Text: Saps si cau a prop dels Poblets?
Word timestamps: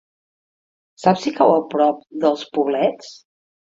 Saps 1.03 1.27
si 1.27 1.35
cau 1.43 1.55
a 1.59 1.63
prop 1.77 2.03
dels 2.27 2.51
Poblets? 2.59 3.19